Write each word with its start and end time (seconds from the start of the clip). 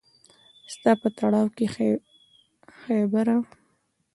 ستا 0.73 0.91
په 1.01 1.07
تړو 1.17 1.43
کښې 1.57 1.89
خېبره 2.79 3.37